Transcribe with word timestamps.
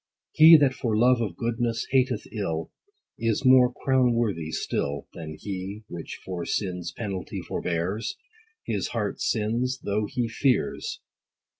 He 0.31 0.57
that 0.57 0.73
for 0.73 0.97
love 0.97 1.21
of 1.21 1.37
goodness 1.37 1.85
hateth 1.91 2.25
ill, 2.33 2.71
Is 3.19 3.45
more 3.45 3.71
crown 3.71 4.13
worthy 4.15 4.49
still, 4.49 5.05
Than 5.13 5.35
he, 5.39 5.83
which 5.89 6.19
for 6.25 6.43
sin's 6.43 6.91
penalty 6.91 7.41
forbears; 7.43 8.17
80 8.67 8.73
His 8.77 8.87
heart 8.87 9.21
sins, 9.21 9.79
though 9.83 10.07
he 10.07 10.27
fears. 10.27 11.01